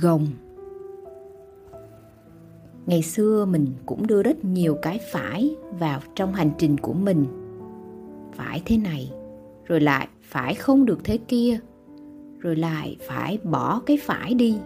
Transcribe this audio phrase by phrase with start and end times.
[0.00, 0.26] gồng.
[2.86, 7.26] Ngày xưa mình cũng đưa rất nhiều cái phải vào trong hành trình của mình.
[8.32, 9.12] Phải thế này,
[9.64, 11.58] rồi lại phải không được thế kia,
[12.38, 14.58] rồi lại phải bỏ cái phải đi.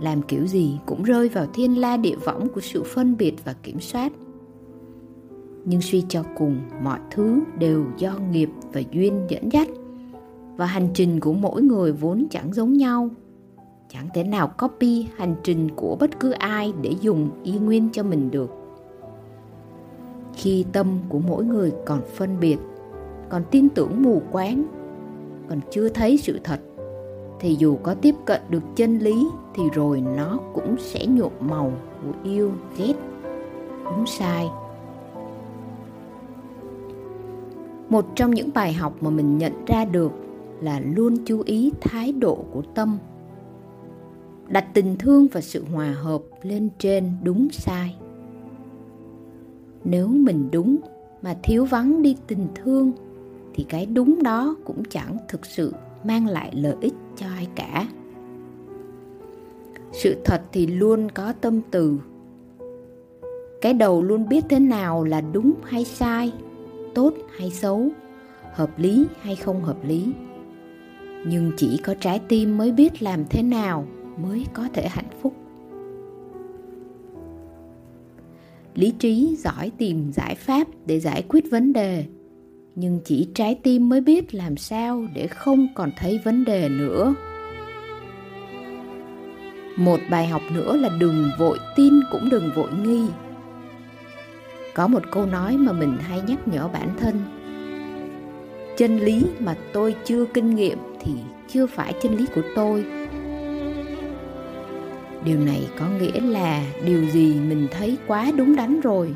[0.00, 3.54] Làm kiểu gì cũng rơi vào thiên la địa võng của sự phân biệt và
[3.62, 4.12] kiểm soát.
[5.64, 9.68] Nhưng suy cho cùng, mọi thứ đều do nghiệp và duyên dẫn dắt.
[10.56, 13.10] Và hành trình của mỗi người vốn chẳng giống nhau
[13.92, 18.02] chẳng thể nào copy hành trình của bất cứ ai để dùng y nguyên cho
[18.02, 18.50] mình được.
[20.34, 22.56] Khi tâm của mỗi người còn phân biệt,
[23.28, 24.64] còn tin tưởng mù quáng,
[25.48, 26.60] còn chưa thấy sự thật,
[27.40, 31.72] thì dù có tiếp cận được chân lý thì rồi nó cũng sẽ nhuộm màu
[32.04, 32.94] của yêu, ghét,
[33.84, 34.48] đúng sai.
[37.88, 40.12] Một trong những bài học mà mình nhận ra được
[40.60, 42.98] là luôn chú ý thái độ của tâm
[44.50, 47.96] đặt tình thương và sự hòa hợp lên trên đúng sai.
[49.84, 50.76] Nếu mình đúng
[51.22, 52.92] mà thiếu vắng đi tình thương,
[53.54, 57.88] thì cái đúng đó cũng chẳng thực sự mang lại lợi ích cho ai cả.
[59.92, 61.98] Sự thật thì luôn có tâm từ.
[63.60, 66.32] Cái đầu luôn biết thế nào là đúng hay sai,
[66.94, 67.88] tốt hay xấu,
[68.52, 70.12] hợp lý hay không hợp lý.
[71.26, 75.34] Nhưng chỉ có trái tim mới biết làm thế nào mới có thể hạnh phúc.
[78.74, 82.04] Lý trí giỏi tìm giải pháp để giải quyết vấn đề,
[82.74, 87.14] nhưng chỉ trái tim mới biết làm sao để không còn thấy vấn đề nữa.
[89.76, 93.06] Một bài học nữa là đừng vội tin cũng đừng vội nghi.
[94.74, 97.14] Có một câu nói mà mình hay nhắc nhở bản thân,
[98.76, 101.12] chân lý mà tôi chưa kinh nghiệm thì
[101.48, 102.99] chưa phải chân lý của tôi
[105.24, 109.14] điều này có nghĩa là điều gì mình thấy quá đúng đắn rồi.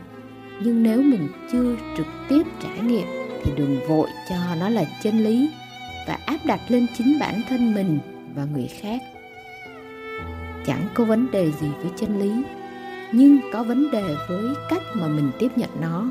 [0.62, 3.06] Nhưng nếu mình chưa trực tiếp trải nghiệm
[3.44, 5.50] thì đừng vội cho nó là chân lý
[6.06, 7.98] và áp đặt lên chính bản thân mình
[8.34, 9.00] và người khác.
[10.66, 12.32] Chẳng có vấn đề gì với chân lý,
[13.12, 16.06] nhưng có vấn đề với cách mà mình tiếp nhận nó.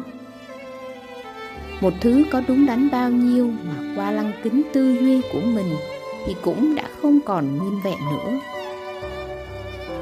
[1.81, 5.75] Một thứ có đúng đắn bao nhiêu mà qua lăng kính tư duy của mình
[6.27, 8.39] thì cũng đã không còn nguyên vẹn nữa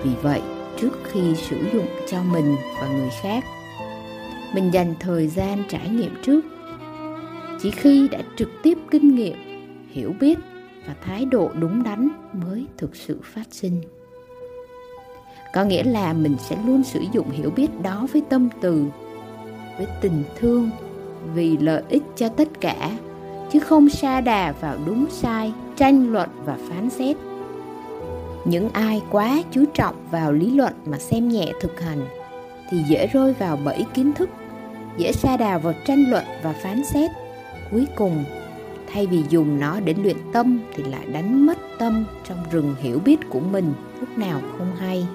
[0.04, 0.42] vì vậy,
[0.78, 3.44] trước khi sử dụng cho mình và người khác,
[4.54, 6.42] mình dành thời gian trải nghiệm trước.
[7.62, 9.36] Chỉ khi đã trực tiếp kinh nghiệm,
[9.90, 10.40] hiểu biết
[10.88, 13.82] và thái độ đúng đắn mới thực sự phát sinh.
[15.54, 18.86] Có nghĩa là mình sẽ luôn sử dụng hiểu biết đó với tâm từ,
[19.78, 20.70] với tình thương,
[21.34, 22.98] vì lợi ích cho tất cả,
[23.52, 27.18] chứ không sa đà vào đúng sai, tranh luận và phán xét
[28.46, 32.02] những ai quá chú trọng vào lý luận mà xem nhẹ thực hành,
[32.70, 34.30] thì dễ rơi vào bẫy kiến thức,
[34.98, 37.12] dễ sa đà vào tranh luận và phán xét.
[37.72, 38.24] Cuối cùng,
[38.94, 43.00] thay vì dùng nó để luyện tâm thì lại đánh mất tâm trong rừng hiểu
[43.00, 45.08] biết của mình, lúc nào không hay.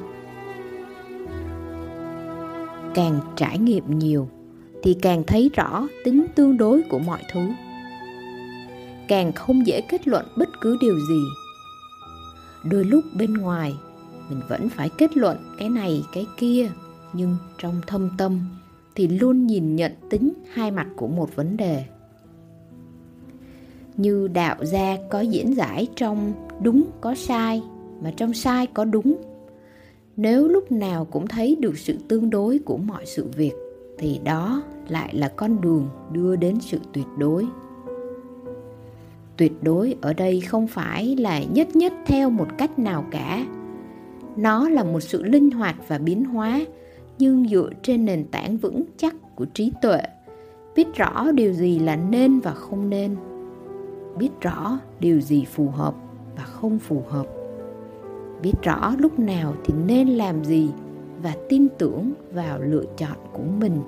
[2.94, 4.28] Càng trải nghiệm nhiều,
[4.82, 7.41] thì càng thấy rõ tính tương đối của mọi thứ.
[9.09, 11.20] Càng không dễ kết luận bất cứ điều gì
[12.71, 13.75] đôi lúc bên ngoài,
[14.28, 16.71] mình vẫn phải kết luận cái này, cái kia,
[17.12, 18.41] nhưng trong thâm tâm
[18.94, 21.84] thì luôn nhìn nhận tính hai mặt của một vấn đề.
[23.97, 26.32] Như đạo gia có diễn giải trong
[26.62, 27.62] đúng có sai,
[28.03, 29.16] mà trong sai có đúng.
[30.16, 33.53] Nếu lúc nào cũng thấy được sự tương đối của mọi sự việc,
[33.98, 37.47] thì đó lại là con đường đưa đến sự tuyệt đối
[39.36, 43.47] tuyệt đối ở đây không phải là nhất nhất theo một cách nào cả.
[44.36, 46.60] Nó là một sự linh hoạt và biến hóa,
[47.19, 50.00] nhưng dựa trên nền tảng vững chắc của trí tuệ.
[50.76, 53.16] Biết rõ điều gì là nên và không nên.
[54.19, 55.94] Biết rõ điều gì phù hợp
[56.36, 57.27] và không phù hợp.
[58.42, 60.68] Biết rõ lúc nào thì nên làm gì
[61.22, 63.80] và tin tưởng vào lựa chọn của mình,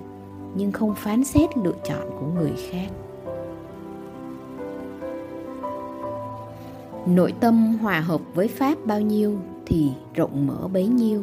[0.56, 2.88] nhưng không phán xét lựa chọn của người khác.
[7.14, 11.22] Nội tâm hòa hợp với pháp bao nhiêu thì rộng mở bấy nhiêu.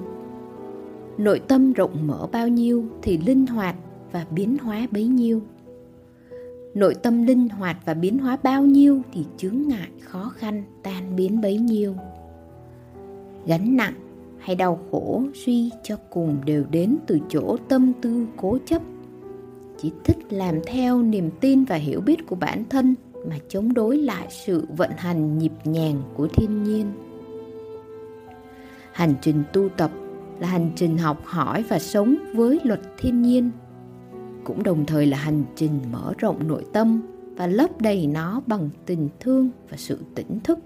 [1.17, 3.75] Nội tâm rộng mở bao nhiêu thì linh hoạt
[4.11, 5.41] và biến hóa bấy nhiêu.
[6.73, 11.15] Nội tâm linh hoạt và biến hóa bao nhiêu thì chướng ngại, khó khăn, tan
[11.15, 11.95] biến bấy nhiêu.
[13.45, 13.93] Gánh nặng
[14.39, 18.81] hay đau khổ suy cho cùng đều đến từ chỗ tâm tư cố chấp.
[19.77, 22.95] Chỉ thích làm theo niềm tin và hiểu biết của bản thân
[23.29, 26.91] mà chống đối lại sự vận hành nhịp nhàng của thiên nhiên.
[28.91, 29.91] Hành trình tu tập
[30.39, 33.51] là hành trình học hỏi và sống với luật thiên nhiên,
[34.43, 37.01] cũng đồng thời là hành trình mở rộng nội tâm
[37.35, 40.59] và lấp đầy nó bằng tình thương và sự tỉnh thức,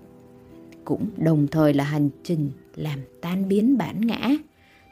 [0.86, 4.30] cũng đồng thời là hành trình làm tan biến bản ngã,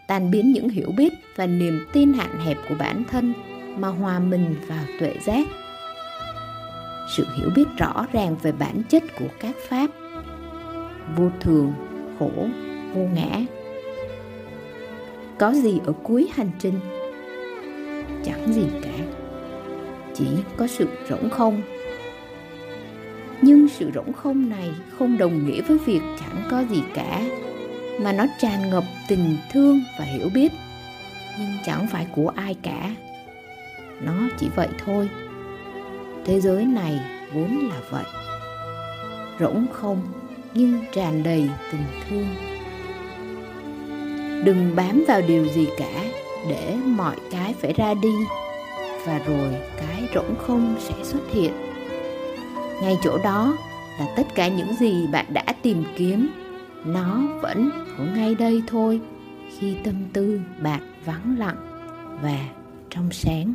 [0.08, 3.34] tan biến những hiểu biết và niềm tin hạn hẹp của bản thân
[3.78, 5.48] mà hòa mình vào tuệ giác
[7.08, 9.88] sự hiểu biết rõ ràng về bản chất của các pháp.
[11.16, 11.74] Vô thường,
[12.20, 12.32] khổ,
[12.94, 13.40] vô ngã.
[15.40, 16.80] Có gì ở cuối hành trình?
[18.24, 19.06] Chẳng gì cả.
[20.14, 20.26] Chỉ
[20.58, 21.62] có sự rỗng không.
[23.42, 27.22] Nhưng sự rỗng không này không đồng nghĩa với việc chẳng có gì cả,
[28.02, 30.52] mà nó tràn ngập tình thương và hiểu biết.
[31.40, 32.96] Nhưng chẳng phải của ai cả.
[34.02, 35.10] Nó chỉ vậy thôi
[36.28, 37.00] thế giới này
[37.34, 38.04] vốn là vậy.
[39.40, 40.02] Rỗng không
[40.54, 42.28] nhưng tràn đầy tình thương.
[44.44, 46.04] Đừng bám vào điều gì cả,
[46.50, 48.16] để mọi cái phải ra đi,
[49.06, 51.52] và rồi cái rỗng không sẽ xuất hiện.
[52.82, 53.58] Ngay chỗ đó
[54.00, 56.30] là tất cả những gì bạn đã tìm kiếm.
[56.86, 59.02] Nó vẫn ở ngay đây thôi,
[59.60, 61.58] khi tâm tư bạn vắng lặng
[62.22, 62.40] và
[62.90, 63.54] trong sáng.